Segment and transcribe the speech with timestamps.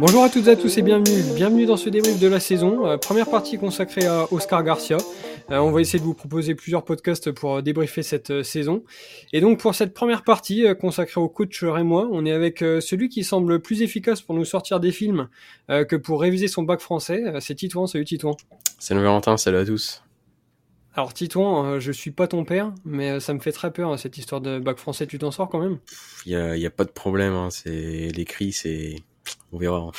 [0.00, 1.34] Bonjour à toutes et à tous et bienvenue.
[1.34, 2.86] Bienvenue dans ce débrief de la saison.
[2.86, 4.96] Euh, première partie consacrée à Oscar Garcia.
[5.50, 8.84] Euh, on va essayer de vous proposer plusieurs podcasts pour euh, débriefer cette saison.
[9.32, 13.24] Et donc pour cette première partie consacrée au coach moi, on est avec celui qui
[13.24, 15.28] semble plus efficace pour nous sortir des films
[15.68, 17.24] que pour réviser son bac français.
[17.40, 17.88] C'est Titouan.
[17.88, 18.36] Salut Titouan.
[18.78, 20.04] Salut Valentin, salut à tous.
[20.94, 24.16] Alors Titouan, je suis pas ton père, mais ça me fait très peur hein, cette
[24.16, 25.08] histoire de bac français.
[25.08, 25.78] Tu t'en sors quand même?
[26.24, 27.32] Il y a, pas de problème.
[27.32, 27.48] Hein.
[27.50, 28.96] C'est l'écrit, c'est
[29.52, 29.90] on verra.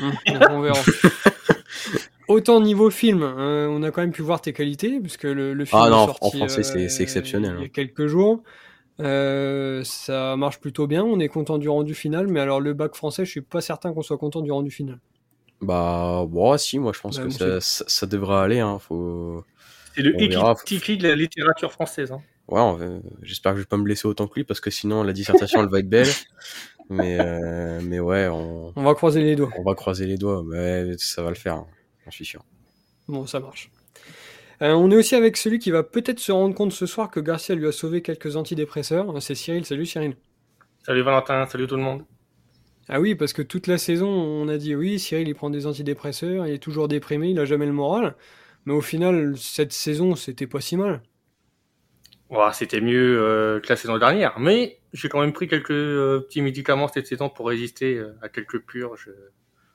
[0.50, 0.80] on verra.
[2.28, 5.64] Autant niveau film, hein, on a quand même pu voir tes qualités, puisque le, le
[5.64, 7.54] film ah non, est sorti, en français c'est euh, exceptionnel.
[7.56, 7.70] Il y a hein.
[7.72, 8.42] quelques jours.
[9.00, 12.94] Euh, ça marche plutôt bien, on est content du rendu final, mais alors le bac
[12.94, 14.98] français, je suis pas certain qu'on soit content du rendu final.
[15.60, 18.60] Bah, bon, si, moi je pense bah, que ça, ça, devrait aller.
[18.60, 19.44] Hein, faut...
[19.94, 22.12] C'est le écrit de la littérature française.
[22.12, 22.20] Hein.
[22.48, 22.60] Ouais,
[23.22, 25.62] j'espère que je vais pas me blesser autant que lui, parce que sinon la dissertation
[25.62, 26.08] elle va être belle.
[26.90, 28.72] Mais, euh, mais ouais, on...
[28.74, 29.50] on va croiser les doigts.
[29.58, 31.66] On va croiser les doigts, mais ça va le faire, hein,
[32.04, 32.44] j'en suis sûr.
[33.08, 33.70] Bon, ça marche.
[34.62, 37.18] Euh, on est aussi avec celui qui va peut-être se rendre compte ce soir que
[37.18, 39.20] Garcia lui a sauvé quelques antidépresseurs.
[39.20, 39.64] C'est Cyril.
[39.64, 40.16] Salut Cyril.
[40.84, 42.04] Salut Valentin, salut tout le monde.
[42.88, 45.66] Ah oui, parce que toute la saison, on a dit oui, Cyril il prend des
[45.66, 48.16] antidépresseurs, il est toujours déprimé, il a jamais le moral.
[48.64, 51.02] Mais au final, cette saison, c'était pas si mal.
[52.52, 56.42] C'était mieux euh, que la saison dernière, mais j'ai quand même pris quelques euh, petits
[56.42, 59.30] médicaments cette saison pour résister euh, à quelques purges euh,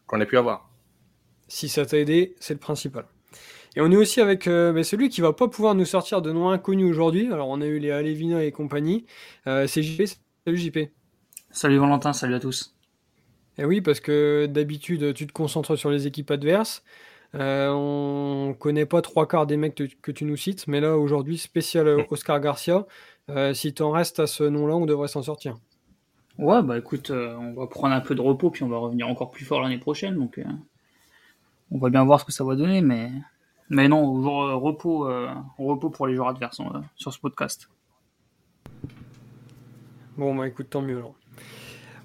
[0.06, 0.70] qu'on a pu avoir.
[1.48, 3.06] Si ça t'a aidé, c'est le principal.
[3.76, 6.50] Et on est aussi avec ben, celui qui va pas pouvoir nous sortir de noms
[6.50, 7.32] inconnus aujourd'hui.
[7.32, 9.06] Alors on a eu les Alevina et compagnie.
[9.46, 10.04] c'est JP.
[10.46, 10.80] Salut JP.
[11.52, 12.76] Salut Valentin, salut à tous.
[13.58, 16.84] Et eh oui, parce que d'habitude tu te concentres sur les équipes adverses.
[17.34, 17.38] on
[18.60, 22.40] connaît pas trois quarts des mecs que tu nous cites, mais là aujourd'hui spécial Oscar
[22.40, 22.86] Garcia.
[23.30, 25.58] Euh, si t'en restes à ce nom-là, on devrait s'en sortir.
[26.38, 29.08] Ouais, bah écoute, euh, on va prendre un peu de repos, puis on va revenir
[29.08, 30.16] encore plus fort l'année prochaine.
[30.16, 30.44] Donc, euh,
[31.72, 33.12] on va bien voir ce que ça va donner, mais,
[33.70, 34.14] mais non,
[34.60, 35.10] repos,
[35.58, 36.62] repos pour les joueurs adverses
[36.96, 37.70] sur ce podcast.
[40.18, 41.16] Bon, bah écoute, tant mieux alors.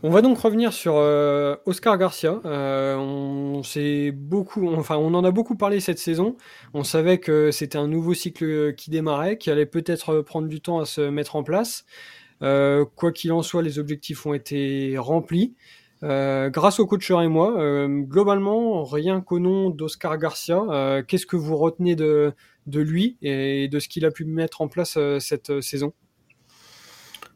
[0.05, 2.41] On va donc revenir sur euh, Oscar Garcia.
[2.45, 3.63] Euh, on
[4.13, 6.37] beaucoup, enfin, on en a beaucoup parlé cette saison.
[6.75, 10.81] On savait que c'était un nouveau cycle qui démarrait, qui allait peut-être prendre du temps
[10.81, 11.85] à se mettre en place.
[12.43, 15.55] Euh, quoi qu'il en soit, les objectifs ont été remplis.
[16.03, 21.95] grâce au coach et moi, globalement, rien qu'au nom d'Oscar Garcia, qu'est-ce que vous retenez
[21.95, 22.33] de,
[22.67, 25.93] de lui et de ce qu'il a pu mettre en place cette saison?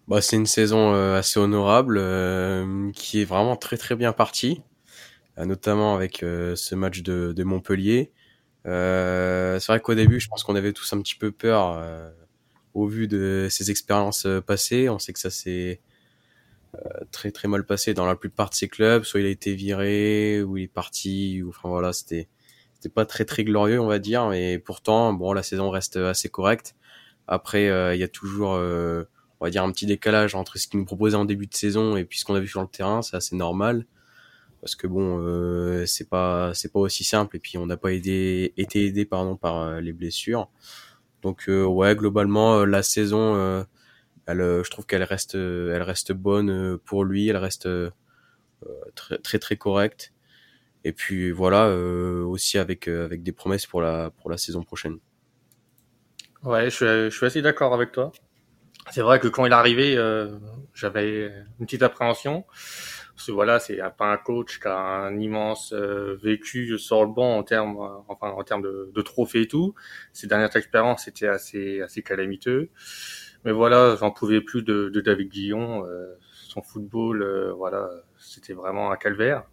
[0.08, 4.62] Bah, c'est une saison euh, assez honorable euh, qui est vraiment très très bien partie,
[5.38, 8.12] euh, notamment avec ce match de, de Montpellier.
[8.64, 11.82] c'est vrai qu'au début, je pense qu'on avait tous un petit peu peur
[12.74, 14.88] au vu de ses expériences passées.
[14.88, 15.80] On sait que ça s'est
[17.10, 19.04] très très mal passé dans la plupart de ses clubs.
[19.04, 22.28] Soit il a été viré, ou il est parti, ou enfin voilà, c'était
[22.74, 24.28] c'était pas très très glorieux, on va dire.
[24.28, 26.76] Mais pourtant, bon, la saison reste assez correcte.
[27.28, 28.58] Après, il y a toujours
[29.40, 31.96] on va dire un petit décalage entre ce qu'il nous proposait en début de saison
[31.96, 33.86] et puis ce qu'on a vu sur le terrain, c'est assez normal
[34.66, 37.92] parce que bon, euh, c'est pas c'est pas aussi simple et puis on n'a pas
[37.92, 40.48] aidé, été aidé pardon par euh, les blessures.
[41.22, 43.64] Donc euh, ouais, globalement la saison,
[44.26, 47.68] elle, je trouve qu'elle reste elle reste bonne pour lui, elle reste
[48.96, 50.12] très très très correcte.
[50.82, 54.98] Et puis voilà aussi avec avec des promesses pour la pour la saison prochaine.
[56.42, 58.12] Ouais, je je suis assez d'accord avec toi.
[58.90, 60.38] C'est vrai que quand il est arrivé, euh,
[60.74, 62.44] j'avais une petite appréhension.
[63.14, 67.10] Parce que voilà, c'est pas un coach qui a un immense euh, vécu sur le
[67.10, 69.74] banc en termes, euh, enfin en termes de, de trophées et tout.
[70.12, 72.68] Ses dernières expériences étaient assez assez calamiteux.
[73.44, 75.86] Mais voilà, j'en pouvais plus de, de David Guillon.
[76.30, 79.44] son football, voilà, c'était vraiment un calvaire.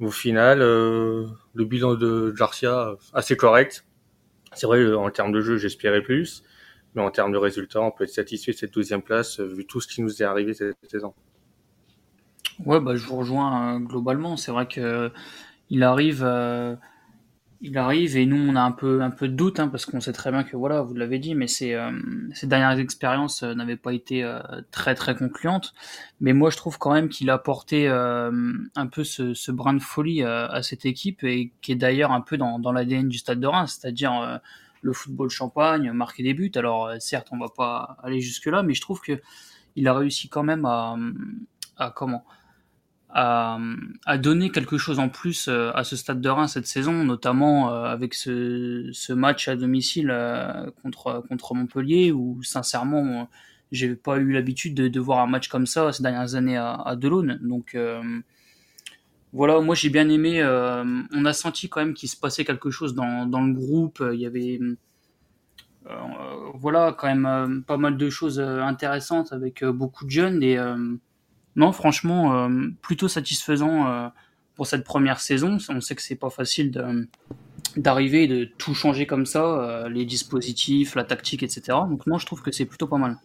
[0.00, 3.86] Au final, le bilan de Garcia assez correct.
[4.54, 6.42] C'est vrai, en termes de jeu, j'espérais plus.
[6.94, 9.64] Mais en termes de résultats, on peut être satisfait de cette douzième place euh, vu
[9.64, 11.14] tout ce qui nous est arrivé cette saison.
[12.66, 14.36] Ouais, bah, je vous rejoins euh, globalement.
[14.36, 15.10] C'est vrai que
[15.70, 16.76] il arrive, euh,
[17.62, 20.02] il arrive et nous on a un peu un peu de doute hein, parce qu'on
[20.02, 21.78] sait très bien que voilà, vous l'avez dit, mais ces
[22.42, 24.30] dernières expériences n'avaient pas été
[24.70, 25.72] très très concluantes.
[26.20, 29.80] Mais moi je trouve quand même qu'il a apporté un peu ce, ce, brin de
[29.80, 33.40] folie à cette équipe et qui est d'ailleurs un peu dans, dans l'ADN du Stade
[33.40, 34.40] de Reims, c'est-à-dire
[34.82, 36.52] le football champagne, marquer des buts.
[36.56, 39.20] Alors euh, certes, on va pas aller jusque là, mais je trouve que
[39.74, 40.96] il a réussi quand même à,
[41.96, 42.24] comment
[43.08, 43.58] à,
[44.18, 47.84] donner quelque chose en plus euh, à ce stade de Reims cette saison, notamment euh,
[47.84, 50.14] avec ce, match à domicile
[50.82, 53.28] contre contre Montpellier, où sincèrement
[53.70, 56.96] j'ai pas eu l'habitude de, voir un match comme ça ces dernières années à, à
[56.96, 57.38] Delaune.
[57.42, 57.74] Donc
[59.32, 60.42] voilà, moi j'ai bien aimé.
[60.44, 64.02] on a senti quand même qu'il se passait quelque chose dans, dans le groupe.
[64.12, 64.60] Il y avait
[66.54, 70.58] voilà quand même pas mal de choses intéressantes avec beaucoup de jeunes et
[71.56, 72.50] non franchement
[72.82, 74.10] plutôt satisfaisant
[74.54, 75.58] pour cette première saison.
[75.68, 76.70] On sait que c'est pas facile
[77.76, 81.62] d'arriver et de tout changer comme ça, euh, les dispositifs, la tactique, etc.
[81.88, 83.16] Donc moi je trouve que c'est plutôt pas mal.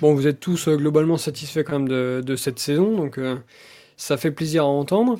[0.00, 3.36] Bon, vous êtes tous euh, globalement satisfaits quand même de, cette saison, donc euh,
[3.96, 5.18] ça fait plaisir à entendre.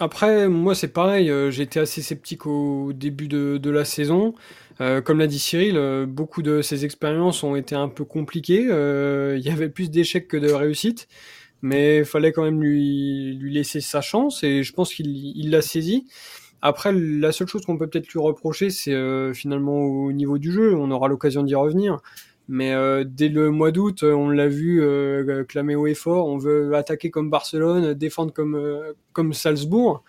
[0.00, 4.34] après, moi c'est pareil, j'étais assez sceptique au début de, de la saison.
[4.78, 8.62] comme l'a dit Cyril, beaucoup de ces expériences ont été un peu compliquées.
[8.62, 11.08] Il y avait plus d'échecs que de réussites
[11.64, 15.62] mais il fallait quand même lui, lui laisser sa chance et je pense qu'il l'a
[15.62, 16.06] saisi.
[16.60, 20.52] Après, la seule chose qu'on peut peut-être lui reprocher, c'est euh, finalement au niveau du
[20.52, 20.74] jeu.
[20.74, 21.98] On aura l'occasion d'y revenir.
[22.48, 26.26] Mais euh, dès le mois d'août, on l'a vu euh, clamer haut et fort.
[26.26, 28.58] On veut attaquer comme Barcelone, défendre comme,
[29.12, 30.04] comme Salzbourg.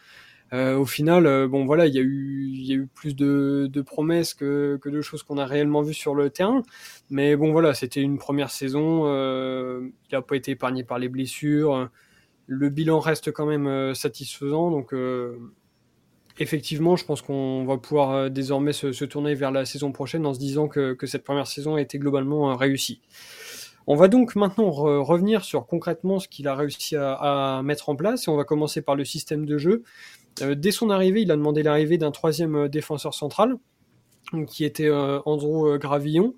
[0.54, 3.16] Euh, au final, euh, bon voilà, il y a eu, il y a eu plus
[3.16, 6.62] de, de promesses que, que, de choses qu'on a réellement vues sur le terrain.
[7.10, 9.04] Mais bon voilà, c'était une première saison.
[9.08, 11.90] Euh, il n'a pas été épargné par les blessures.
[12.48, 14.70] Le bilan reste quand même satisfaisant.
[14.72, 14.94] Donc
[16.40, 20.40] effectivement, je pense qu'on va pouvoir désormais se, tourner vers la saison prochaine en se
[20.40, 23.02] disant que, cette première saison a été globalement réussie.
[23.88, 28.28] On va donc maintenant revenir sur concrètement ce qu'il a réussi à, mettre en place
[28.28, 29.84] et on va commencer par le système de jeu.
[30.42, 33.56] Euh, dès son arrivée, il a demandé l'arrivée d'un troisième euh, défenseur central,
[34.48, 36.36] qui était euh, Andrew Gravillon.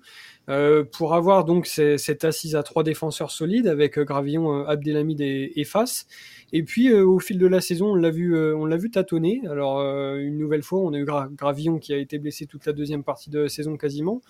[0.92, 6.06] Pour avoir donc cette assise à trois défenseurs solides avec Gravillon, Abdelhamid et, et Fas.
[6.52, 9.42] Et puis au fil de la saison, on l'a vu, on l'a vu tâtonner.
[9.50, 9.80] Alors
[10.16, 13.28] une nouvelle fois, on a eu Gravillon qui a été blessé toute la deuxième partie
[13.28, 14.22] de la saison quasiment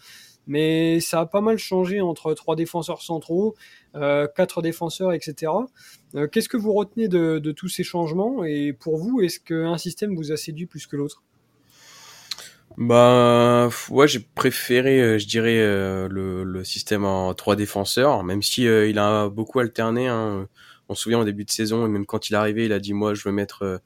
[0.48, 3.54] mais ça a pas mal changé entre trois défenseurs centraux,
[3.94, 5.52] euh, quatre défenseurs, etc.
[6.14, 8.42] Euh, qu'est-ce que vous retenez de, tous ces changements?
[8.44, 11.22] Et pour vous, est-ce qu'un système vous a séduit plus que l'autre?
[12.78, 15.58] Bah ouais j'ai préféré euh, je dirais
[16.08, 20.48] le, système en trois défenseurs même si il a beaucoup alterné hein.
[20.88, 22.78] on se souvient au début de saison et même quand il est arrivé il a
[22.78, 23.80] dit moi je veux mettre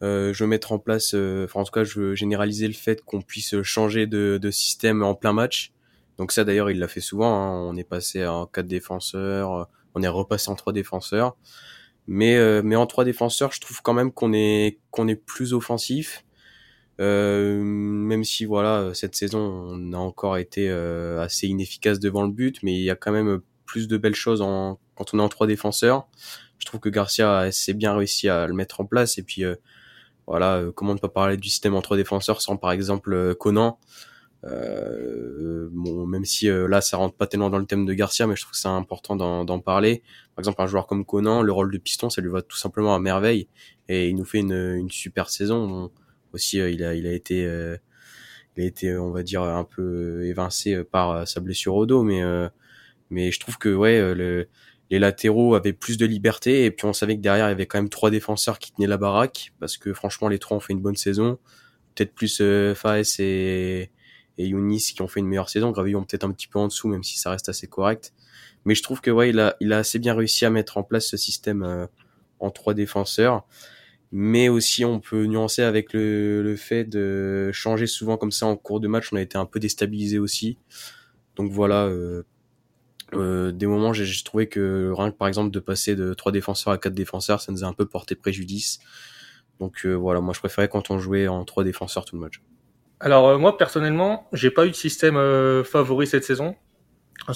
[0.00, 3.22] je veux mettre en place enfin en tout cas je veux généraliser le fait qu'on
[3.22, 5.72] puisse changer de, système en plein match
[6.18, 7.34] donc ça d'ailleurs il l'a fait souvent.
[7.34, 7.60] Hein.
[7.68, 11.36] On est passé en quatre défenseurs, on est repassé en trois défenseurs.
[12.06, 15.52] Mais euh, mais en trois défenseurs, je trouve quand même qu'on est qu'on est plus
[15.52, 16.24] offensif.
[16.98, 22.30] Euh, même si voilà cette saison on a encore été euh, assez inefficace devant le
[22.30, 25.22] but, mais il y a quand même plus de belles choses en, quand on est
[25.22, 26.08] en trois défenseurs.
[26.58, 29.44] Je trouve que Garcia assez bien réussi à le mettre en place et puis
[30.26, 33.78] voilà comment ne pas parler du système en trois défenseurs sans par exemple Conan
[34.44, 38.26] euh, bon, même si euh, là ça rentre pas tellement dans le thème de Garcia,
[38.26, 40.02] mais je trouve que c'est important d'en parler.
[40.34, 42.94] Par exemple, un joueur comme Conan, le rôle de piston, ça lui va tout simplement
[42.94, 43.48] à merveille,
[43.88, 45.90] et il nous fait une, une super saison.
[46.36, 47.42] Aussi, euh, il a, il a été,
[48.56, 52.22] il a été, on va dire, un peu évincé par sa blessure au dos, mais
[53.10, 54.48] mais je trouve que ouais, le,
[54.90, 57.66] les latéraux avaient plus de liberté, et puis on savait que derrière il y avait
[57.66, 60.72] quand même trois défenseurs qui tenaient la baraque, parce que franchement les trois ont fait
[60.72, 61.38] une bonne saison.
[61.94, 62.42] Peut-être plus
[62.74, 63.90] Faes et
[64.38, 65.70] et Younis qui ont fait une meilleure saison.
[65.70, 68.12] Gravillon peut-être un petit peu en dessous, même si ça reste assez correct.
[68.64, 70.82] Mais je trouve que ouais, il a, il a assez bien réussi à mettre en
[70.82, 71.86] place ce système euh,
[72.40, 73.46] en trois défenseurs.
[74.12, 78.56] Mais aussi, on peut nuancer avec le, le fait de changer souvent comme ça en
[78.56, 79.12] cours de match.
[79.12, 80.58] On a été un peu déstabilisé aussi.
[81.34, 82.22] Donc voilà, euh,
[83.14, 86.72] euh, des moments, j'ai trouvé que rien que par exemple de passer de trois défenseurs
[86.72, 88.80] à quatre défenseurs, ça nous a un peu porté préjudice.
[89.60, 92.42] Donc euh, voilà, moi je préférais quand on jouait en trois défenseurs tout le match.
[93.00, 96.56] Alors euh, moi personnellement, j'ai pas eu de système euh, favori cette saison.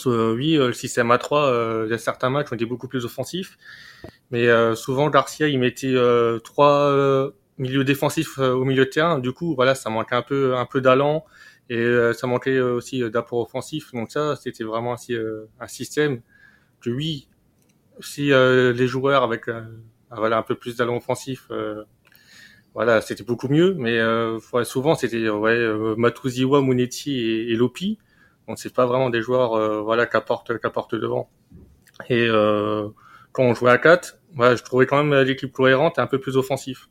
[0.06, 3.56] Euh, oui, le système A3, il y a certains matchs ont été beaucoup plus offensifs,
[4.30, 4.46] mais
[4.76, 5.94] souvent Garcia il mettait
[6.44, 9.18] trois milieux défensifs au milieu de terrain.
[9.18, 11.24] Du coup, voilà, ça manquait un peu un peu d'allant
[11.68, 13.92] et ça manquait aussi d'apport offensif.
[13.92, 16.20] Donc ça, c'était vraiment un, système
[16.80, 17.28] que oui,
[18.00, 19.46] si les joueurs avec
[20.10, 21.48] voilà un peu plus d'allant offensif
[22.74, 27.98] voilà, c'était beaucoup mieux, mais euh, souvent c'était ouais, euh, Matuziwa, Munetti et, et, Lopi.
[28.46, 31.28] Donc c'est pas vraiment des joueurs euh, voilà qu'apportent qu'apportent devant.
[32.08, 32.88] Et euh,
[33.32, 36.20] quand on jouait à 4, voilà, je trouvais quand même l'équipe cohérente et un peu
[36.20, 36.88] plus offensif.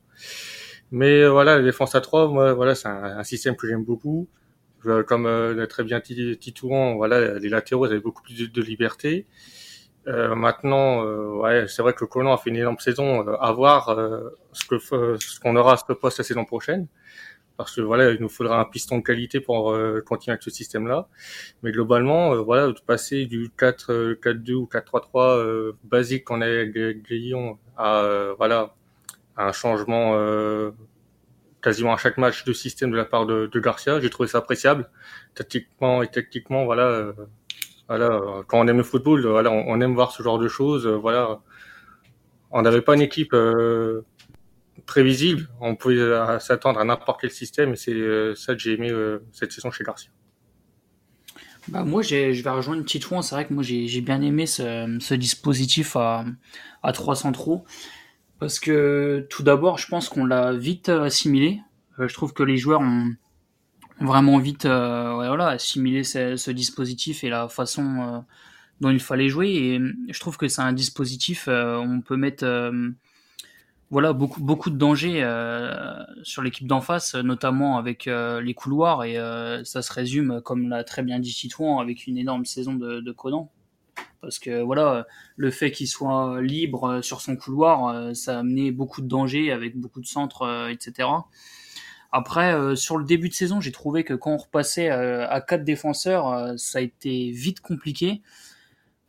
[0.91, 3.83] Mais euh, voilà, la défense à 3, moi, voilà, c'est un, un, système que j'aime
[3.83, 4.27] beaucoup.
[5.07, 9.27] Comme l'a très bien Titouan, voilà, les latéraux avaient beaucoup plus de, de liberté.
[10.07, 13.27] Euh, maintenant, euh, ouais, c'est vrai que Conan a fait une énorme saison.
[13.27, 13.95] Euh, à voir
[14.53, 16.87] ce que ce qu'on aura à ce poste la saison prochaine.
[17.59, 20.49] Parce que voilà, il nous faudra un piston de qualité pour euh, continuer avec ce
[20.49, 21.09] système-là.
[21.61, 26.73] Mais globalement, euh, voilà, de passer du 4 4-2 ou 4-3-3 basique qu'on a avec
[27.09, 28.73] Lyon à voilà
[29.35, 30.17] un changement
[31.61, 34.37] quasiment à chaque match de système de la part de, de Garcia, j'ai trouvé ça
[34.37, 34.89] appréciable,
[35.35, 37.13] tactiquement et tactiquement, voilà.
[37.89, 40.87] voilà, quand on aime le football, voilà, on, on aime voir ce genre de choses,
[40.87, 41.41] voilà
[42.51, 44.05] on n'avait pas une équipe euh,
[44.85, 45.49] prévisible.
[45.59, 48.91] On pouvait euh, s'attendre à n'importe quel système et c'est euh, ça que j'ai aimé
[49.31, 50.11] cette saison chez Garcia.
[51.67, 53.21] Bah moi, je vais rejoindre Titouan.
[53.21, 56.25] C'est vrai que moi, j'ai bien aimé ce, dispositif à,
[56.81, 57.65] à 3 centraux.
[58.39, 61.59] Parce que tout d'abord, je pense qu'on l'a vite assimilé.
[61.99, 63.11] je trouve que les joueurs ont
[63.99, 68.23] vraiment vite voilà, assimilé ce, dispositif et la façon
[68.81, 69.49] dont il fallait jouer.
[69.49, 69.81] Et
[70.13, 72.89] je trouve que c'est un dispositif, euh, on peut mettre euh,
[73.91, 79.15] voilà beaucoup beaucoup de dangers euh, sur l'équipe d'en face, notamment avec les couloirs et
[79.63, 83.11] ça se résume comme l'a très bien dit Titouan avec une énorme saison de, de
[83.11, 83.51] Conan.
[84.21, 89.01] Parce que voilà, le fait qu'il soit libre sur son couloir, ça a amené beaucoup
[89.01, 91.07] de dangers avec beaucoup de centres, etc.
[92.11, 96.53] Après, sur le début de saison, j'ai trouvé que quand on repassait à quatre défenseurs,
[96.57, 98.21] ça a été vite compliqué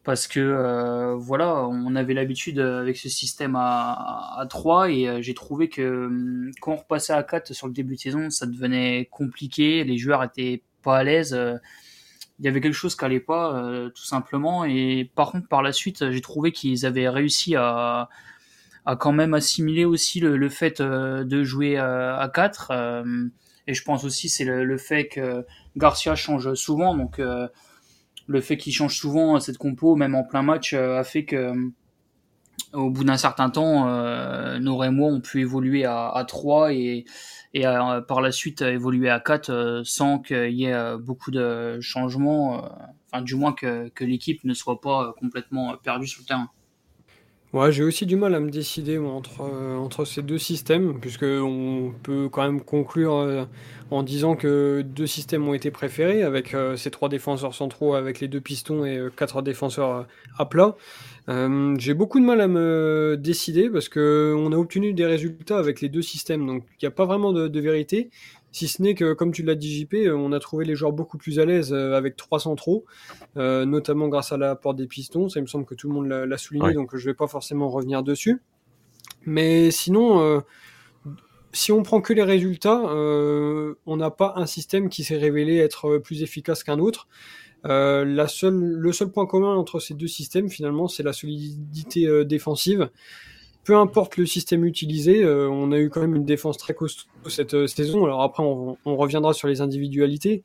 [0.02, 5.22] parce que euh, voilà, on avait l'habitude avec ce système à, à 3 et euh,
[5.22, 8.46] j'ai trouvé que hum, quand on repassait à 4 sur le début de saison, ça
[8.46, 11.56] devenait compliqué, les joueurs étaient pas à l'aise, euh,
[12.38, 13.62] il y avait quelque chose qui allait pas
[13.94, 14.64] tout simplement.
[14.64, 18.08] Et par contre par la suite, j'ai trouvé qu'ils avaient réussi à
[18.86, 23.04] à quand même assimiler aussi le, le fait de jouer à 4
[23.66, 25.44] et je pense aussi c'est le, le, fait que
[25.76, 27.20] Garcia change souvent donc
[28.30, 31.36] le fait qu'il change souvent cette compo, même en plein match, euh, a fait que
[31.36, 31.54] euh,
[32.72, 36.72] au bout d'un certain temps, euh, Nora et moi ont pu évoluer à, à 3
[36.72, 37.04] et,
[37.54, 37.64] et
[38.06, 42.62] par la suite évoluer à 4 sans qu'il y ait beaucoup de changements,
[43.10, 46.48] enfin du moins que, que l'équipe ne soit pas complètement perdue sur le terrain.
[47.52, 51.92] Ouais, j'ai aussi du mal à me décider entre, entre ces deux systèmes, puisque on
[52.02, 53.46] peut quand même conclure
[53.90, 58.20] en disant que deux systèmes ont été préférés, avec euh, ces trois défenseurs centraux, avec
[58.20, 60.02] les deux pistons et euh, quatre défenseurs euh,
[60.38, 60.76] à plat.
[61.78, 65.80] J'ai beaucoup de mal à me décider parce que on a obtenu des résultats avec
[65.80, 68.10] les deux systèmes, donc il n'y a pas vraiment de, vérité.
[68.52, 71.18] Si ce n'est que, comme tu l'as dit JP, on a trouvé les joueurs beaucoup
[71.18, 72.84] plus à l'aise avec trois centraux,
[73.36, 75.28] notamment grâce à la porte des pistons.
[75.28, 77.28] Ça, il me semble que tout le monde l'a souligné, donc je ne vais pas
[77.28, 78.42] forcément revenir dessus.
[79.24, 80.42] Mais sinon,
[81.52, 85.56] si on prend que les résultats, euh, on n'a pas un système qui s'est révélé
[85.56, 87.08] être plus efficace qu'un autre.
[87.66, 92.06] Euh, la seule, le seul point commun entre ces deux systèmes, finalement, c'est la solidité
[92.06, 92.90] euh, défensive.
[93.64, 97.08] Peu importe le système utilisé, euh, on a eu quand même une défense très costaud
[97.28, 98.04] cette euh, saison.
[98.04, 100.42] Alors après, on, reviendra sur les individualités.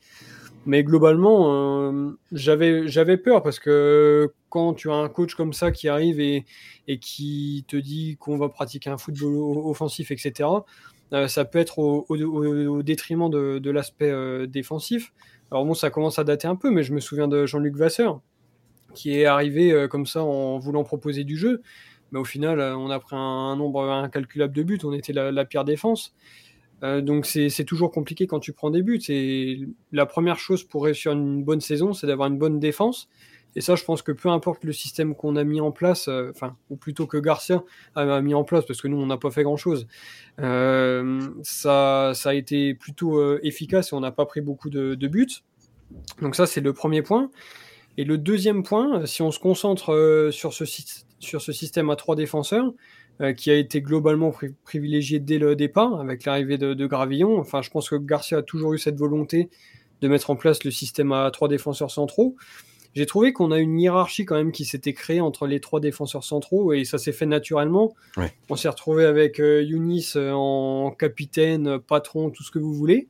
[0.68, 5.88] Mais globalement, j'avais j'avais peur parce que quand tu as un coach comme ça qui
[5.88, 6.44] arrive et,
[7.00, 10.50] qui te dit qu'on va pratiquer un football offensif, etc.,
[11.14, 15.14] euh, ça peut être au, détriment de, l'aspect euh, défensif.
[15.52, 18.22] Alors bon, ça commence à dater un peu, mais je me souviens de Jean-Luc Vasseur,
[18.94, 21.62] qui est arrivé euh, comme ça en voulant proposer du jeu.
[22.16, 25.66] Mais au final, on a pris un, nombre incalculable de buts, on était la, pire
[25.66, 26.16] défense.
[26.82, 29.02] donc c'est toujours compliqué quand tu prends des buts.
[29.02, 29.60] C'est
[29.92, 33.10] la première chose pour réussir une bonne saison, c'est d'avoir une bonne défense.
[33.56, 36.32] Et ça, je pense que peu importe le système qu'on a mis en place, euh,
[36.32, 37.64] enfin, ou plutôt que Garcia
[37.96, 39.88] a mis en place, parce que nous, on n'a pas fait grand-chose,
[40.42, 45.08] euh, ça, ça a été plutôt euh, efficace et on n'a pas pris beaucoup de,
[45.08, 45.28] buts.
[46.22, 47.32] Donc ça, c'est le premier point.
[47.98, 50.66] Et le deuxième point, si on se concentre sur, ce,
[51.26, 52.74] sur ce système à trois défenseurs,
[53.38, 54.34] qui a été globalement
[54.66, 58.42] privilégié dès le départ, avec l'arrivée de, de Gravillon, enfin, je pense que Garcia a
[58.42, 59.50] toujours eu cette volonté
[60.02, 62.36] de mettre en place le système à trois défenseurs centraux.
[62.96, 66.24] J'ai trouvé qu'on a une hiérarchie quand même qui s'était créée entre les trois défenseurs
[66.24, 67.94] centraux et ça s'est fait naturellement.
[68.50, 73.10] On s'est retrouvé avec euh, Younis euh, en capitaine, patron, tout ce que vous voulez.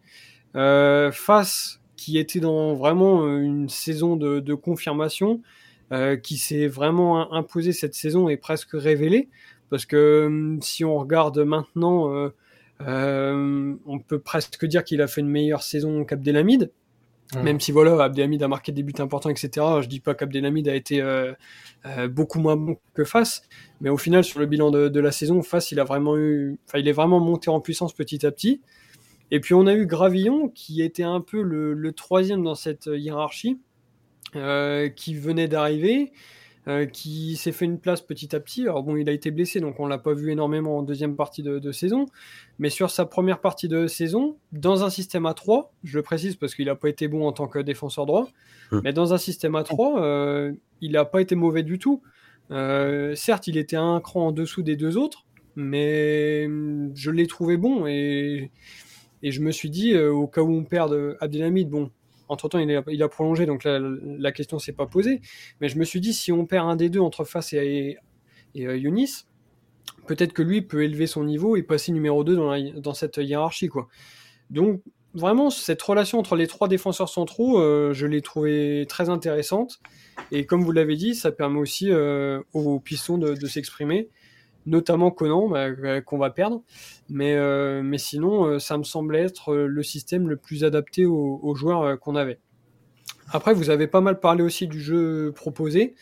[0.56, 5.42] Euh, face qui était dans vraiment euh, une saison de, de confirmation,
[5.92, 9.30] euh, qui s'est vraiment imposé cette saison et presque révélé.
[9.70, 12.32] Parce que hum, si on regarde maintenant,
[12.82, 16.72] euh, on peut presque dire qu'il a fait une meilleure saison Cap Delamide.
[17.42, 19.50] Même si voilà, Abdelhamid a marqué des buts importants, etc.
[19.82, 21.34] Je dis pas qu'Abdelhamid a été euh,
[21.86, 23.42] euh, beaucoup moins bon que Fas,
[23.82, 26.58] mais au final sur le bilan de, de, la saison, Fas il a vraiment eu,
[26.68, 28.62] enfin il est vraiment monté en puissance petit à petit.
[29.32, 32.86] Et puis on a eu Gravillon qui était un peu le, le troisième dans cette
[32.86, 33.60] hiérarchie,
[34.36, 36.12] euh, qui venait d'arriver,
[36.68, 38.64] euh, qui s'est fait une place petit à petit.
[38.64, 41.42] Alors bon, il a été blessé, donc on l'a pas vu énormément en deuxième partie
[41.42, 42.06] de, saison.
[42.60, 46.36] Mais sur sa première partie de saison, dans un système à 3, je le précise
[46.36, 48.28] parce qu'il n'a pas été bon en tant que défenseur droit,
[48.72, 48.82] hum.
[48.84, 50.52] mais dans un système à 3, euh,
[50.82, 52.02] il n'a pas été mauvais du tout.
[52.50, 55.26] Certes, il était un cran en dessous des deux autres,
[55.56, 58.52] mais hum, je l'ai trouvé bon et,
[59.24, 61.90] et je me suis dit, au cas où on perd Abdelhamid, bon,
[62.30, 65.22] entre-temps, il, a, prolongé, donc la, la question s'est pas posée.
[65.62, 67.98] Mais je me suis dit, si on perd un des deux entre Face et,
[68.56, 69.26] et, euh, Younis,
[70.08, 73.68] peut-être que lui peut élever son niveau et passer numéro 2 dans, dans cette hiérarchie.
[73.68, 73.88] Quoi.
[74.50, 74.82] Donc,
[75.14, 79.80] vraiment, cette relation entre les trois défenseurs centraux, euh, je l'ai trouvé très intéressante.
[80.32, 84.10] Et comme vous l'avez dit, ça permet aussi euh, aux pistons de s'exprimer
[84.66, 86.62] notamment Conan, bah, euh, qu'on va perdre.
[87.10, 92.00] Mais, euh, sinon, euh, ça me semblait être le système le plus adapté aux, joueurs
[92.00, 92.40] qu'on avait.
[93.32, 95.96] Après, vous avez pas mal parlé aussi du jeu proposé.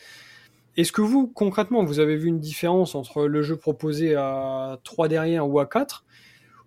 [0.76, 5.08] Est-ce que vous, concrètement, vous avez vu une différence entre le jeu proposé à 3
[5.08, 6.04] derrière ou à 4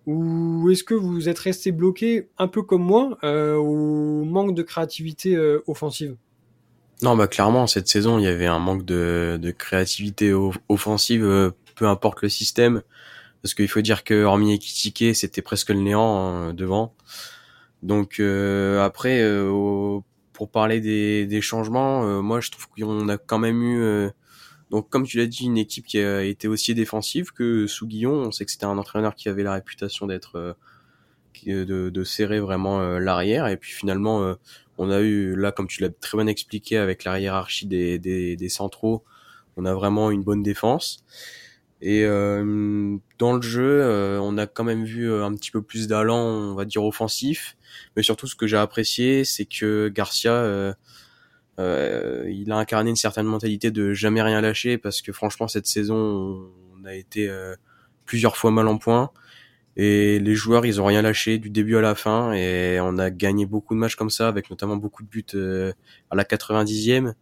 [0.06, 5.38] Ou est-ce que vous êtes resté bloqué, un peu comme moi, au manque de créativité
[5.66, 6.16] offensive?
[7.02, 10.32] Non, bah clairement, cette saison, il y avait un manque de créativité
[10.68, 12.82] offensive peu importe le système,
[13.42, 16.94] parce qu'il faut dire que hormis Ekitike, c'était presque le néant hein, devant.
[17.82, 20.00] Donc euh, après, euh,
[20.32, 24.10] pour parler des, changements, euh, moi je trouve qu'on a quand même eu,
[24.70, 28.14] donc comme tu l'as dit, une équipe qui a été aussi défensive que sous Guillon.
[28.14, 30.56] On sait que c'était un entraîneur qui avait la réputation d'être
[31.46, 34.34] de, serrer vraiment l'arrière et puis finalement
[34.76, 38.48] on a eu là comme tu l'as très bien expliqué avec la hiérarchie des, des
[38.48, 39.04] centraux
[39.56, 41.04] on a vraiment une bonne défense
[41.80, 45.62] et euh, dans le jeu, euh, on a quand même vu euh, un petit peu
[45.62, 47.56] plus d'allant, on va dire offensif.
[47.96, 50.74] Mais surtout, ce que j'ai apprécié, c'est que Garcia,
[51.58, 56.50] il a incarné une certaine mentalité de jamais rien lâcher, parce que franchement, cette saison,
[56.76, 57.30] on a été
[58.06, 59.10] plusieurs fois mal en point.
[59.76, 63.10] Et les joueurs, ils ont rien lâché du début à la fin, et on a
[63.10, 65.74] gagné beaucoup de matchs comme ça, avec notamment beaucoup de buts
[66.10, 67.14] à la 90e.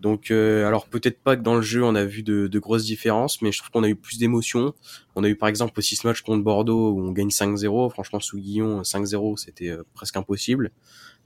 [0.00, 2.84] Donc, euh, alors peut-être pas que dans le jeu on a vu de, de grosses
[2.84, 4.74] différences, mais je trouve qu'on a eu plus d'émotions.
[5.14, 7.90] On a eu par exemple aussi ce match contre Bordeaux où on gagne 5-0.
[7.90, 10.70] Franchement, sous Guillon, 5-0, c'était euh, presque impossible.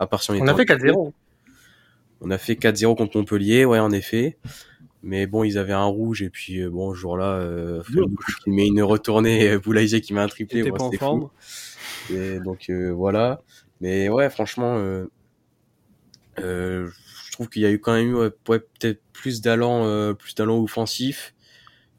[0.01, 1.13] À part si on, on a fait 4-0.
[2.21, 4.39] On a fait 4-0 contre Montpellier, ouais, en effet.
[5.05, 7.83] Mais bon, ils avaient un rouge et puis euh, bon, ce jour-là, euh,
[8.47, 11.31] il met une retournée, Boulaïsé qui met un triplé, ouais, c'était fou.
[12.11, 13.41] Et donc voilà.
[13.81, 14.79] Mais ouais, franchement,
[16.39, 16.89] euh,
[17.35, 21.35] trouve qu'il y a eu quand même eu peut-être plus d'allant, euh, plus d'allant offensif.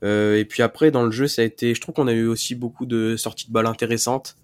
[0.03, 2.27] Euh, et puis après, dans le jeu, ça a été, je trouve qu'on a eu
[2.27, 4.35] aussi beaucoup de sorties de balles intéressantes,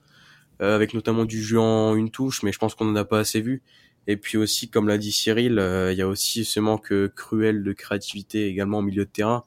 [0.62, 3.20] euh, avec notamment du jeu en une touche, mais je pense qu'on en a pas
[3.20, 3.62] assez vu.
[4.08, 5.54] Et puis aussi, comme l'a dit Cyril,
[5.92, 9.44] il y a aussi ce manque cruel de créativité également au milieu de terrain.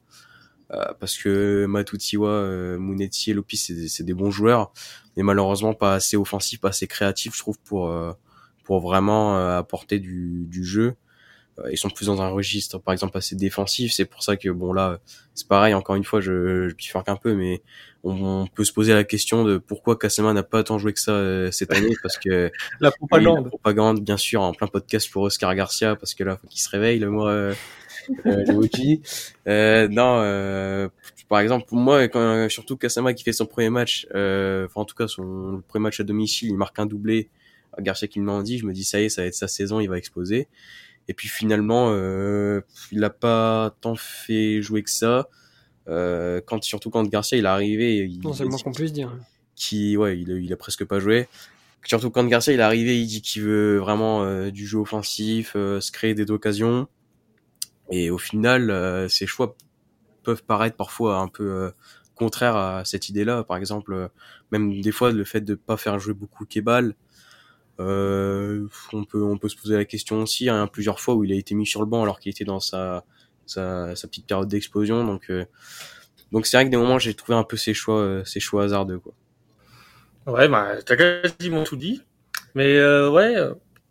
[1.01, 3.57] parce que Matutiwa, euh, et Lopis,
[3.89, 4.73] c'est des bons joueurs,
[5.17, 7.93] mais malheureusement pas assez offensifs, pas assez créatifs, je trouve, pour
[8.65, 10.97] pour vraiment apporter du, du jeu.
[11.59, 13.93] Euh, ils sont plus dans un registre par exemple assez défensif.
[13.93, 14.99] C'est pour ça que bon là
[15.35, 17.63] c'est pareil encore une fois je, je bifurque un peu mais
[18.05, 21.13] on, peut se poser la question de pourquoi Kasema n'a pas tant joué que ça
[21.13, 23.45] euh, cette année parce que la propagande.
[23.45, 26.61] La propagande bien sûr en plein podcast pour Oscar Garcia parce que là faut qu'il
[26.61, 27.55] se réveille le mois euh,
[28.27, 28.45] euh,
[29.49, 30.89] euh, non euh,
[31.29, 34.95] par exemple pour moi quand, surtout Kasama qui fait son premier match enfin en tout
[34.95, 37.29] cas son premier match à domicile il marque un doublé.
[37.81, 39.81] Garcia qui me dit je me dis ça y est ça va être sa saison
[39.81, 40.47] il va exploser
[41.09, 42.61] et puis finalement, euh,
[42.93, 45.29] il n'a pas tant fait jouer que ça.
[45.87, 49.13] Euh, quand surtout quand Garcia il est arrivé, non c'est le moins qu'on puisse dire.
[49.55, 51.29] Qui ouais, il, il a presque pas joué.
[51.85, 55.53] Surtout quand Garcia il est arrivé, il dit qu'il veut vraiment euh, du jeu offensif,
[55.55, 56.89] euh, se créer des occasions.
[57.91, 59.55] Et au final, euh, ses choix
[60.23, 61.71] peuvent paraître parfois un peu
[62.15, 63.45] contraires à cette idée-là.
[63.45, 64.09] Par exemple,
[64.51, 66.95] même des fois le fait de pas faire jouer beaucoup Kebal,
[67.81, 71.33] euh, on peut on peut se poser la question aussi hein, plusieurs fois où il
[71.33, 73.05] a été mis sur le banc alors qu'il était dans sa
[73.47, 75.05] sa, sa petite période d'explosion.
[75.05, 75.45] Donc euh,
[76.33, 78.65] donc c'est vrai que des moments j'ai trouvé un peu ses choix euh, ses choix
[78.65, 79.13] hasardeux quoi.
[80.27, 82.03] Ouais bah t'as quasiment tout dit.
[82.55, 83.35] Mais euh, ouais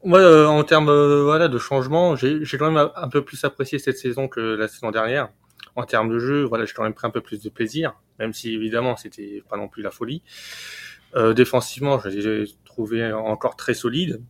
[0.06, 0.91] moi en termes
[1.24, 4.67] voilà de changement j'ai j'ai quand même un peu plus apprécié cette saison que la
[4.67, 5.30] saison dernière.
[5.76, 8.34] En termes de jeu voilà j'ai quand même pris un peu plus de plaisir même
[8.34, 10.22] si évidemment c'était pas non plus la folie.
[10.22, 10.92] euh,
[11.36, 14.21] défensivement, je l'ai trouvé encore très solide.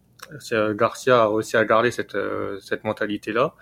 [0.51, 3.55] Euh, Garcia a réussi à garder cette, euh, cette mentalité-là.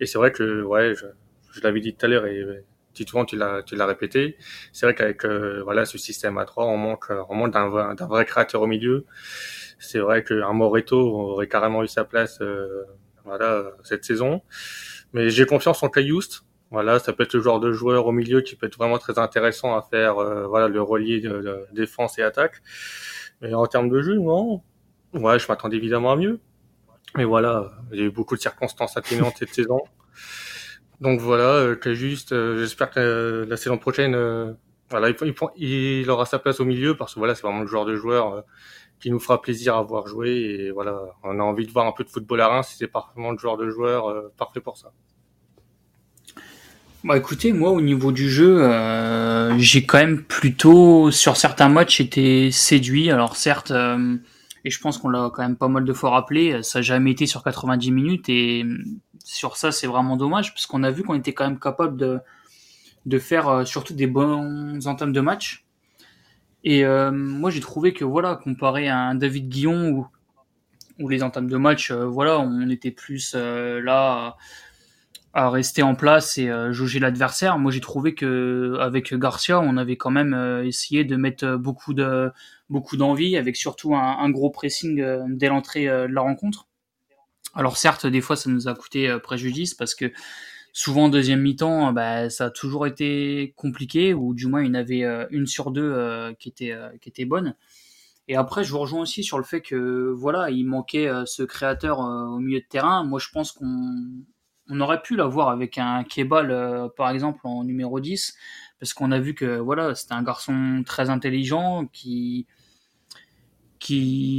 [0.00, 1.06] Et c'est vrai que, ouais, je,
[1.52, 2.44] je l'avais dit tout à l'heure et
[2.94, 4.36] Titouan, tu l'as, tu l'as répété.
[4.72, 8.62] C'est vrai qu'avec voilà ce système à 3, on manque, on manque d'un, vrai créateur
[8.62, 9.06] au milieu.
[9.78, 12.40] C'est vrai qu'un Moreto aurait carrément eu sa place,
[13.24, 14.42] voilà, cette saison.
[15.12, 16.42] Mais j'ai confiance en Cayoust.
[16.70, 19.18] Voilà, ça peut être le genre de joueur au milieu qui peut être vraiment très
[19.18, 22.62] intéressant à faire, euh, voilà, le relier de, défense et attaque.
[23.40, 24.62] Mais en termes de jeu, non.
[25.14, 26.40] Ouais, je m'attendais évidemment à mieux.
[27.16, 29.80] Mais voilà, il y a eu beaucoup de circonstances atténuantes cette saison.
[31.00, 34.14] Donc voilà, euh, juste, euh, j'espère que euh, la saison prochaine,
[34.90, 37.86] voilà, il, il, aura sa place au milieu parce que voilà, c'est vraiment le joueur
[37.86, 38.44] de joueur
[39.00, 41.92] qui nous fera plaisir à voir jouer et voilà, on a envie de voir un
[41.92, 44.92] peu de football à Reims, c'est parfaitement le joueur de joueur parfait pour ça.
[47.02, 48.68] Bah écoutez, moi au niveau du jeu,
[49.58, 53.10] j'ai quand même plutôt sur certains matchs été séduit.
[53.10, 53.72] Alors certes,
[54.64, 57.12] et je pense qu'on l'a quand même pas mal de fois rappelé, ça n'a jamais
[57.12, 58.66] été sur 90 minutes et
[59.24, 62.18] sur ça, c'est vraiment dommage parce qu'on a vu qu'on était quand même capable de,
[63.06, 65.64] de faire euh, surtout des bons entames de match.
[66.64, 70.06] Et euh, moi, j'ai trouvé que voilà, comparé à un David Guillon où,
[70.98, 74.36] où les entames de match, euh, voilà, on était plus là
[75.34, 77.58] à, rester en place et jauger l'adversaire.
[77.58, 82.30] Moi, j'ai trouvé que avec Garcia, on avait quand même essayé de mettre beaucoup de
[82.68, 85.04] beaucoup d'envie, avec surtout un, gros pressing
[85.36, 86.66] dès l'entrée de la rencontre.
[87.54, 90.12] Alors certes, des fois, ça nous a coûté euh, préjudice parce que
[90.72, 94.70] souvent en deuxième mi-temps, bah, ça a toujours été compliqué, ou du moins il y
[94.70, 97.56] en avait euh, une sur deux euh, qui était qui était bonne.
[98.28, 101.98] Et après, je vous rejoins aussi sur le fait que voilà, il manquait ce créateur
[101.98, 103.02] au milieu de terrain.
[103.02, 104.06] Moi, je pense qu'on
[104.70, 108.36] on aurait pu l'avoir avec un Kebal, par exemple, en numéro 10,
[108.78, 112.46] parce qu'on a vu que voilà, c'était un garçon très intelligent qui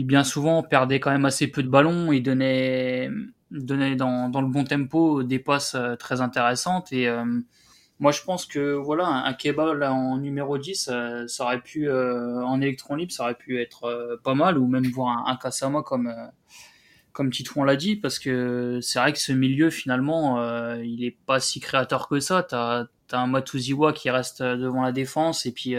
[0.05, 3.09] bien souvent perdait quand même assez peu de ballons et donnait,
[3.49, 6.93] dans, le bon tempo des passes euh, très intéressantes.
[6.93, 7.25] Et euh,
[7.99, 11.91] moi, je pense que voilà, un Keba là, en numéro 10, euh, ça aurait pu,
[11.91, 15.81] en électron libre, ça aurait pu être pas mal, ou même voir un, un Kasama
[15.81, 16.13] comme,
[17.13, 20.43] comme Titouan l'a dit, parce que c'est vrai que ce milieu, finalement,
[20.82, 22.43] il est pas si créateur que ça.
[22.43, 25.76] T'as as un Matuziwa qui reste devant la défense, et puis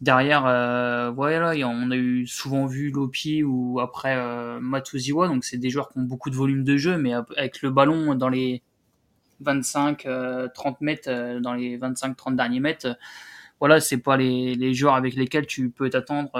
[0.00, 5.56] Derrière, euh, voilà, on a eu souvent vu Lopi ou après euh, Matuziwa, donc c'est
[5.56, 8.62] des joueurs qui ont beaucoup de volume de jeu, mais avec le ballon dans les
[9.42, 10.48] 25-30 euh,
[10.80, 12.98] mètres, euh, dans les 25-30 derniers mètres,
[13.60, 16.30] voilà, c'est pas les, les, joueurs avec lesquels tu peux t'attendre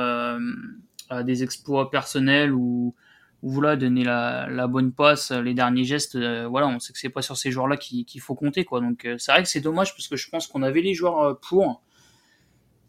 [1.09, 2.95] à des exploits personnels ou,
[3.45, 6.19] ou voilà, donner la, bonne passe, les derniers gestes.
[6.19, 8.81] voilà, on sait que c'est pas sur ces joueurs-là qu'il faut compter, quoi.
[8.81, 11.83] Donc c'est vrai que c'est dommage parce que je pense qu'on avait les joueurs pour.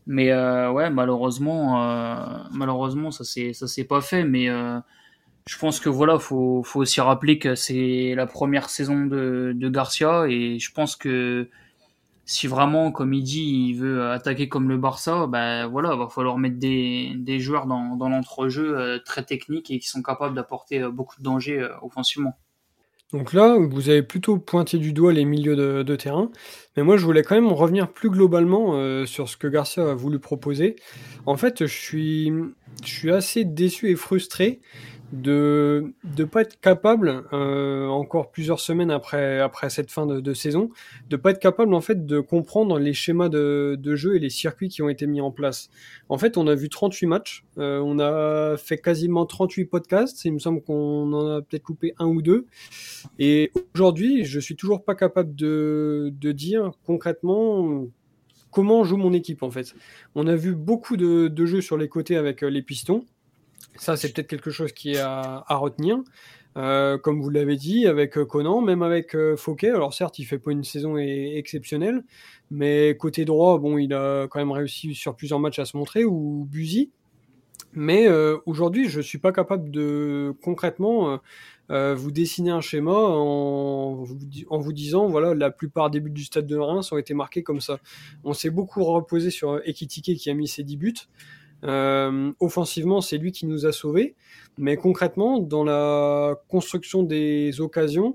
[0.08, 4.24] Mais euh, ouais, malheureusement, euh, malheureusement, ça c'est ça s'est pas fait.
[4.24, 4.80] Mais euh,
[5.48, 9.70] je pense que voilà, faut faut aussi rappeler que c'est la première saison de, de
[9.70, 11.50] Garcia et je pense que
[12.26, 16.38] si vraiment, comme il dit, il veut attaquer comme le Barça, ben voilà, va falloir
[16.38, 21.18] mettre des, des joueurs dans, dans l'entrejeu très techniques et qui sont capables d'apporter beaucoup
[21.18, 22.38] de danger offensivement.
[23.14, 26.32] Donc là, vous avez plutôt pointé du doigt les milieux de, terrain,
[26.76, 29.94] mais moi je voulais quand même revenir plus globalement euh, sur ce que Garcia a
[29.94, 30.76] voulu proposer.
[31.26, 32.34] En fait, je suis,
[32.84, 34.60] je suis assez déçu et frustré
[35.12, 40.70] de ne pas être capable, euh, encore plusieurs semaines après, après cette fin de, saison,
[41.10, 44.30] de pas être capable en fait de comprendre les schémas de, de, jeu et les
[44.30, 45.70] circuits qui ont été mis en place.
[46.10, 50.34] En fait, on a vu 38 matchs, euh, on a fait quasiment 38 podcasts, il
[50.34, 52.46] me semble qu'on en a peut-être coupé un ou deux,
[53.20, 57.86] et aujourd'hui, je suis toujours pas capable de, de dire concrètement
[58.56, 59.76] comment joue mon équipe en fait.
[60.16, 63.06] On a vu beaucoup de, de jeux sur les côtés avec euh, les pistons,
[63.78, 66.00] ça, c'est peut-être quelque chose qui est à, retenir.
[66.58, 69.72] Euh, comme vous l'avez dit, avec euh, Conan, même avec euh, Fouquet.
[69.72, 72.06] Alors certes, il fait pas une saison exceptionnelle,
[72.50, 76.06] mais côté droit, bon, il a quand même réussi sur plusieurs matchs à se montrer,
[76.06, 76.92] ou Buzy.
[77.78, 78.08] Mais
[78.46, 81.20] aujourd'hui, je suis pas capable de concrètement
[81.70, 84.18] vous dessiner un schéma en vous,
[84.50, 87.44] en vous, disant, voilà, la plupart des buts du stade de Reims ont été marqués
[87.44, 87.80] comme ça.
[88.24, 90.94] On s'est beaucoup reposé sur Ekitike qui a mis ses 10 buts.
[91.64, 94.16] Euh, offensivement, c'est lui qui nous a sauvés.
[94.58, 98.14] Mais concrètement, dans la construction des occasions,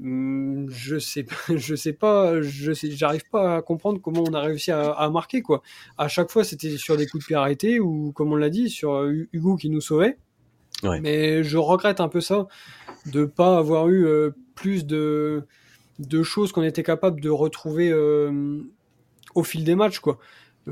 [0.00, 4.34] hmm, je sais pas, je sais pas, je sais, j'arrive pas à comprendre comment on
[4.34, 5.62] a réussi à, marquer quoi.
[5.98, 8.70] À chaque fois, c'était sur des coups de pied arrêtés ou, comme on l'a dit,
[8.70, 10.16] sur Hugo qui nous sauvait.
[10.82, 12.46] Mais je regrette un peu ça,
[13.06, 15.44] de pas avoir eu euh, plus de,
[15.98, 18.60] de choses qu'on était capable de retrouver euh,
[19.34, 20.18] au fil des matchs quoi.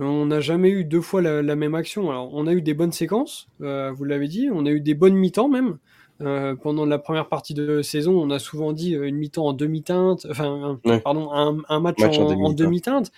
[0.01, 2.11] On n'a jamais eu deux fois la, même action.
[2.11, 4.95] Alors, on a eu des bonnes séquences, euh, vous l'avez dit, on a eu des
[4.95, 5.79] bonnes mi-temps même.
[6.21, 9.53] Euh, pendant la première partie de saison, on a souvent dit euh, une mi-temps en
[9.53, 13.13] demi-teinte, enfin, pardon, un, match, en, demi-teinte.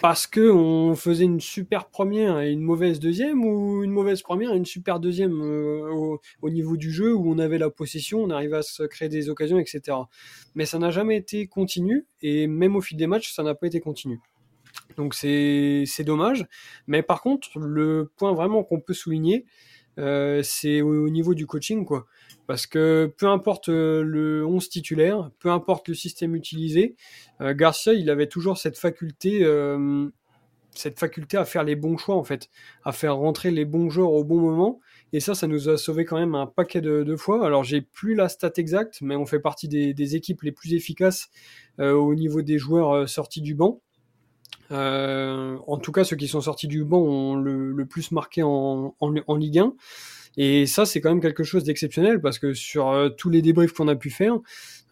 [0.00, 4.52] parce que on faisait une super première et une mauvaise deuxième ou une mauvaise première
[4.52, 8.30] et une super deuxième au, au, niveau du jeu où on avait la possession, on
[8.30, 9.98] arrivait à se créer des occasions, etc.
[10.54, 13.66] Mais ça n'a jamais été continu et même au fil des matchs, ça n'a pas
[13.66, 14.20] été continu.
[14.96, 16.46] Donc c'est dommage.
[16.86, 19.44] Mais par contre, le point vraiment qu'on peut souligner,
[19.98, 22.06] euh, c'est au, niveau du coaching, quoi.
[22.46, 26.96] Parce que peu importe euh, le 11 titulaire, peu importe le système utilisé,
[27.40, 29.46] euh, Garcia, il avait toujours cette faculté,
[30.74, 32.50] cette faculté à faire les bons choix, en fait,
[32.84, 34.80] à faire rentrer les bons joueurs au bon moment.
[35.12, 37.46] Et ça, ça nous a sauvé quand même un paquet de, fois.
[37.46, 41.30] Alors, j'ai plus la stat exacte, mais on fait partie des équipes les plus efficaces
[41.78, 43.80] au niveau des joueurs sortis du banc.
[44.70, 48.94] Euh, en tout cas, ceux qui sont sortis du banc ont le, plus marqué en,
[49.36, 49.74] Ligue 1.
[50.36, 53.72] Et ça, c'est quand même quelque chose d'exceptionnel parce que sur euh, tous les débriefs
[53.72, 54.36] qu'on a pu faire,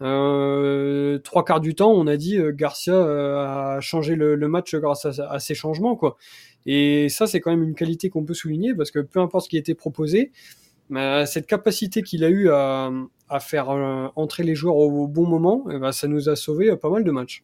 [0.01, 5.39] euh, trois quarts du temps, on a dit Garcia a changé le, match grâce à,
[5.39, 6.17] ces changements, quoi.
[6.65, 9.49] Et ça, c'est quand même une qualité qu'on peut souligner parce que peu importe ce
[9.49, 10.31] qui était proposé,
[11.25, 12.89] cette capacité qu'il a eu à,
[13.27, 13.69] à faire
[14.15, 17.11] entrer les joueurs au, bon moment, eh ben, ça nous a sauvé pas mal de
[17.11, 17.43] matchs.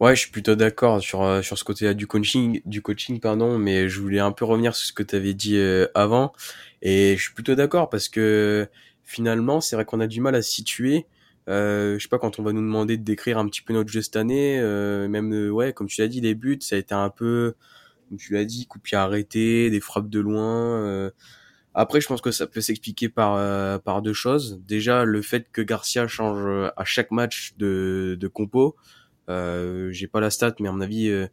[0.00, 3.58] Ouais, je suis plutôt d'accord sur euh, sur ce côté-là du coaching, du coaching pardon,
[3.58, 6.32] mais je voulais un peu revenir sur ce que tu avais dit euh, avant.
[6.80, 8.66] Et je suis plutôt d'accord parce que
[9.04, 11.06] finalement, c'est vrai qu'on a du mal à situer.
[11.48, 13.90] Euh, je sais pas quand on va nous demander de décrire un petit peu notre
[13.90, 16.94] jeu cette année, euh, même ouais, comme tu l'as dit les buts, ça a été
[16.94, 17.54] un peu
[18.08, 21.10] comme tu l'as dit, coup de arrêté, des frappes de loin
[21.74, 24.60] après, je pense que ça peut s'expliquer par par deux choses.
[24.66, 28.76] Déjà, le fait que Garcia change à chaque match de de compo,
[29.30, 31.26] euh, j'ai pas la stat, mais à mon avis, euh,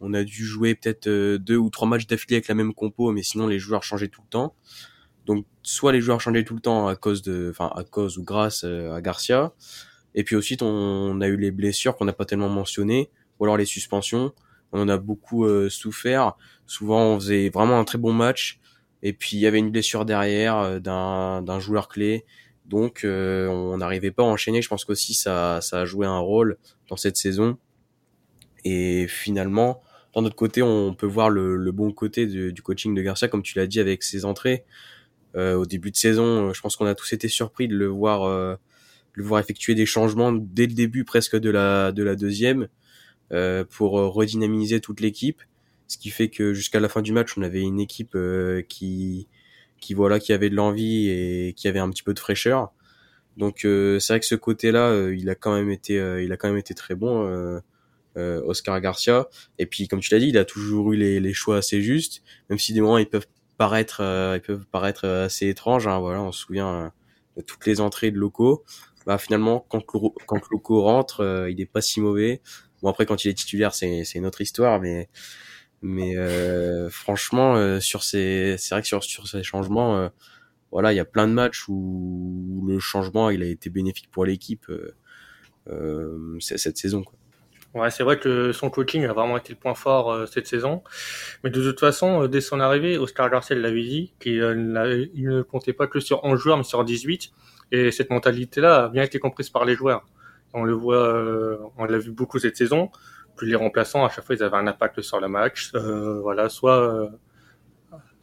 [0.00, 3.10] on a dû jouer peut-être euh, deux ou trois matchs d'affilée avec la même compo,
[3.10, 4.54] mais sinon les joueurs changeaient tout le temps.
[5.26, 8.24] Donc soit les joueurs changeaient tout le temps à cause de, enfin à cause ou
[8.24, 9.52] grâce à Garcia,
[10.14, 13.56] et puis aussi on, a eu les blessures qu'on n'a pas tellement mentionnées, ou alors
[13.56, 14.32] les suspensions.
[14.72, 16.34] On en a beaucoup souffert.
[16.66, 18.60] Souvent on faisait vraiment un très bon match,
[19.02, 22.24] et puis il y avait une blessure derrière d'un d'un joueur clé.
[22.68, 24.62] Donc on n'arrivait pas à enchaîner.
[24.62, 27.58] Je pense qu'aussi ça ça a joué un rôle dans cette saison.
[28.64, 29.82] Et finalement,
[30.14, 33.58] d'un autre côté, on peut voir le, bon côté du coaching de Garcia, comme tu
[33.58, 34.64] l'as dit avec ses entrées.
[35.36, 38.24] Euh, au début de saison, je pense qu'on a tous été surpris de le voir,
[38.24, 38.56] euh,
[39.12, 42.68] le voir effectuer des changements dès le début presque de la de la deuxième
[43.32, 45.42] euh, pour redynamiser toute l'équipe.
[45.86, 48.16] Ce qui fait que jusqu'à la fin du match, on avait une équipe
[48.68, 49.28] qui
[49.80, 52.72] qui voilà qui avait de l'envie et qui avait un petit peu de fraîcheur.
[53.38, 56.32] Donc euh, c'est vrai que ce côté-là, euh, il a quand même été, euh, il
[56.32, 57.60] a quand même été très bon.
[58.16, 59.28] Oscar Garcia.
[59.58, 62.24] Et puis, comme tu l'as dit, il a toujours eu les, les, choix assez justes,
[62.50, 64.00] même si des moments ils peuvent paraître,
[64.34, 65.86] ils peuvent paraître assez étranges.
[65.86, 66.92] Hein, voilà, on se souvient
[67.36, 68.64] de toutes les entrées de locaux.
[69.06, 69.84] Bah finalement, quand
[70.26, 72.42] quand locaux rentre, il est pas si mauvais.
[72.82, 75.08] Bon après, quand il est titulaire, c'est c'est une autre histoire, mais
[75.82, 76.16] mais
[76.90, 80.10] franchement, sur ces, c'est vrai que sur sur ces changements
[80.70, 84.24] voilà, il y a plein de matchs où le changement il a été bénéfique pour
[84.24, 84.94] l'équipe euh,
[85.68, 87.02] euh, cette saison.
[87.02, 87.14] Quoi.
[87.74, 90.82] Ouais, c'est vrai que son coaching a vraiment été le point fort euh, cette saison.
[91.44, 95.86] Mais de toute façon, dès son arrivée, Oscar Garcia l'avait dit qu'il ne comptait pas
[95.86, 97.30] que sur 11 joueurs, mais sur 18.
[97.70, 100.06] Et cette mentalité-là a bien été comprise par les joueurs.
[100.54, 102.90] On le voit, on l'a vu beaucoup cette saison.
[103.38, 105.72] Plus les remplaçants, à chaque fois, ils avaient un impact sur le match.
[105.72, 107.10] voilà, soit,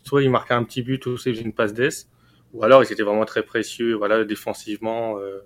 [0.03, 2.07] soit ils marquaient un petit but ou c'est une passe d'ess
[2.55, 5.41] ou alors ils étaient vraiment très précieux, voilà, défensivement euh,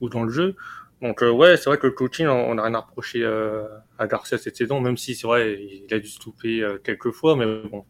[0.00, 0.54] ou dans le jeu.
[1.02, 3.66] Donc euh, ouais, c'est vrai que le coaching, on n'a rien à reprocher euh,
[3.98, 7.36] à Garcia cette saison, même si c'est vrai, il a dû se touper quelques fois,
[7.36, 7.84] mais bon,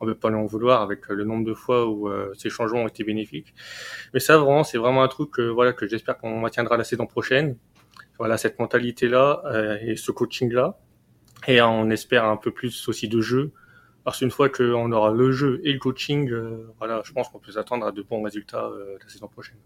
[0.00, 2.82] on ne peut pas lui en vouloir avec le nombre de fois où ces changements
[2.82, 3.54] ont été bénéfiques.
[4.12, 7.56] Mais ça, vraiment, c'est vraiment un truc voilà que j'espère qu'on maintiendra la saison prochaine.
[8.18, 9.42] Voilà, cette mentalité-là
[9.82, 10.78] et ce coaching-là.
[11.48, 13.52] Et on espère un peu plus aussi de jeu
[14.04, 17.38] parce qu'une fois qu'on aura le jeu et le coaching, euh, voilà, je pense qu'on
[17.38, 19.56] peut s'attendre à de bons résultats euh, la saison prochaine.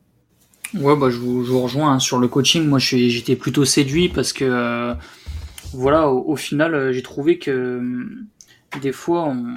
[0.74, 2.64] Ouais, bah, je, vous, je vous rejoins hein, sur le coaching.
[2.64, 4.94] Moi, j'étais plutôt séduit parce que, euh,
[5.72, 7.82] voilà, au, final, j'ai trouvé que
[8.80, 9.54] des fois, on,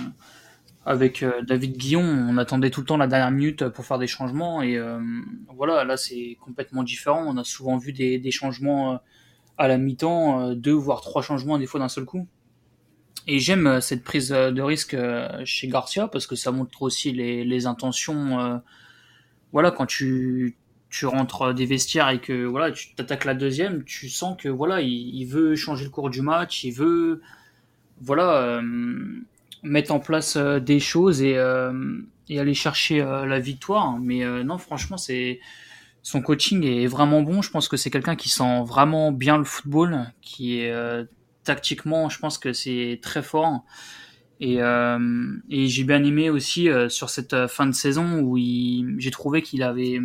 [0.86, 4.62] avec David Guillon, on attendait tout le temps la dernière minute pour faire des changements.
[4.62, 4.80] Et
[5.56, 7.24] voilà, là, c'est complètement différent.
[7.28, 9.00] On a souvent vu des, changements
[9.58, 12.28] à la mi-temps, deux voire trois changements des fois d'un seul coup.
[13.28, 16.82] Et j'aime euh, cette prise euh, de risque euh, chez Garcia parce que ça montre
[16.82, 18.62] aussi les, intentions.
[19.52, 20.56] voilà, quand tu
[21.04, 25.26] rentres des vestiaires et que voilà, tu t'attaques la deuxième, tu sens que voilà, il,
[25.26, 27.22] veut changer le cours du match, il veut
[28.02, 28.62] voilà
[29.64, 31.38] mettre en place des choses et,
[32.30, 34.00] et aller chercher la victoire.
[34.00, 35.40] Mais non, franchement, c'est
[36.04, 37.42] son coaching est vraiment bon.
[37.42, 40.74] Je pense que c'est quelqu'un qui sent vraiment bien le football, qui est
[41.44, 43.64] tactiquement, je pense que c'est très fort.
[44.40, 48.38] Et, et j'ai bien aimé aussi sur cette fin de saison où
[48.98, 50.00] j'ai trouvé qu'il avait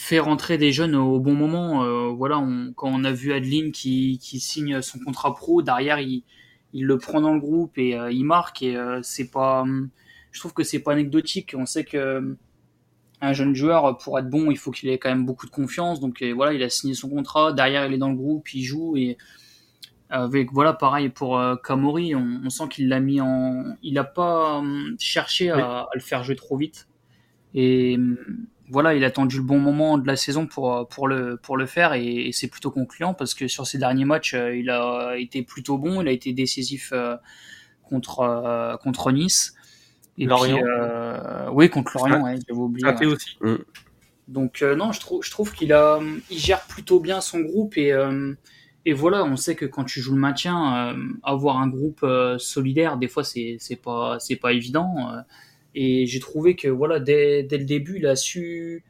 [0.00, 1.84] fait rentrer des jeunes au bon moment.
[1.84, 6.00] Euh, voilà, on, quand on a vu Adeline qui, qui, signe son contrat pro, derrière
[6.00, 6.24] il,
[6.72, 8.62] il le prend dans le groupe et euh, il marque.
[8.62, 9.64] Et euh, c'est pas,
[10.30, 11.54] je trouve que c'est pas anecdotique.
[11.56, 12.36] On sait que
[13.22, 16.00] un jeune joueur pour être bon, il faut qu'il ait quand même beaucoup de confiance.
[16.00, 17.52] Donc voilà, il a signé son contrat.
[17.52, 19.18] Derrière, il est dans le groupe, il joue et
[20.08, 24.60] avec voilà pareil pour Kamori, on, sent qu'il l'a mis en, il a pas
[24.98, 26.88] cherché à, à, le faire jouer trop vite.
[27.54, 27.98] Et
[28.70, 31.66] voilà, il a attendu le bon moment de la saison pour, pour, le, pour le
[31.66, 35.42] faire et, c'est plutôt concluant parce que sur ses derniers matchs, euh, il a été
[35.42, 37.16] plutôt bon, il a été décisif euh,
[37.82, 39.54] contre, euh, contre Nice.
[40.18, 40.60] Et Lorient.
[41.52, 43.06] oui, contre Lorient, ouais, j'avais oublié.
[43.06, 43.36] aussi.
[43.40, 43.56] Mm.
[44.28, 45.98] Donc non, je trouve, je trouve qu'il a,
[46.30, 47.92] il gère plutôt bien son groupe et,
[48.84, 52.06] et voilà, on sait que quand tu joues le maintien, avoir un groupe
[52.38, 54.94] solidaire, des fois c'est pas c'est pas évident.
[55.74, 58.84] Et j'ai trouvé que voilà, dès, dès, le début, il a su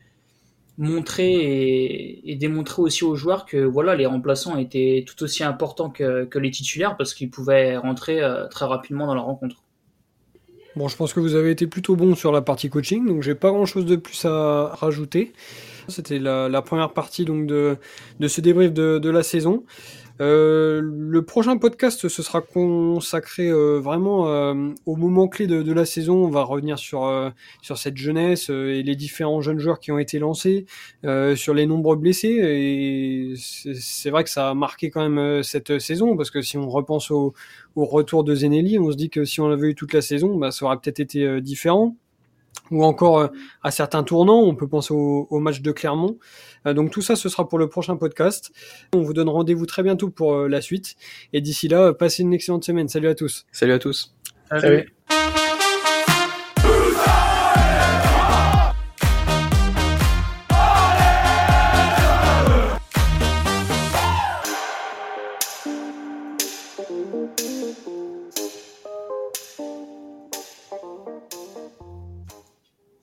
[0.79, 6.25] montrer et, démontrer aussi aux joueurs que voilà, les remplaçants étaient tout aussi importants que,
[6.25, 9.63] que les titulaires parce qu'ils pouvaient rentrer euh, très rapidement dans la rencontre.
[10.77, 13.35] Bon, je pense que vous avez été plutôt bon sur la partie coaching, donc j'ai
[13.35, 15.33] pas grand chose de plus à rajouter.
[15.89, 17.77] C'était la, la, première partie donc de,
[18.21, 19.65] de ce débrief de, de la saison.
[20.21, 25.73] Euh, le prochain podcast, ce sera consacré euh, vraiment euh, au moment clé de, de,
[25.73, 26.25] la saison.
[26.25, 27.31] On va revenir sur euh,
[27.63, 30.67] sur cette jeunesse et les différents jeunes joueurs qui ont été lancés,
[31.37, 32.29] sur les nombreux blessés.
[32.29, 36.69] Et c'est vrai que ça a marqué quand même cette saison parce que si on
[36.69, 37.33] repense au,
[37.77, 40.37] au retour de Zenelli, on se dit que si on avait eu toute la saison,
[40.37, 41.97] bah, ça aurait peut-être été différent
[42.71, 43.29] ou encore euh,
[43.63, 44.41] à certains tournants.
[44.41, 46.19] On peut penser au, match de Clermont.
[46.67, 48.53] Euh, donc tout ça, ce sera pour le prochain podcast.
[48.95, 50.97] On vous donne rendez-vous très bientôt pour euh, la suite.
[51.33, 52.89] Et d'ici là, passez une excellente semaine.
[52.89, 53.47] Salut à tous.
[53.53, 54.15] Salut à tous.
[54.49, 54.93] Salut.